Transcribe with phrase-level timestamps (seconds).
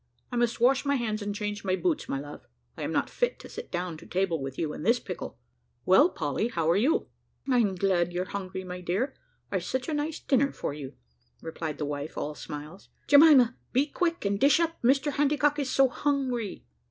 [0.31, 3.37] I must wash my hands and change my boots, my love; I am not fit
[3.37, 5.37] to sit down to table with you in this pickle.
[5.85, 7.09] Well, Polly, how are you?"
[7.47, 9.13] "I'm glad you're hungry, my dear,
[9.51, 10.95] I've such a nice dinner for you,"
[11.43, 12.89] replied the wife, all smiles.
[13.07, 16.65] "Jemima, be quick, and dish up Mr Handycock is so hungry."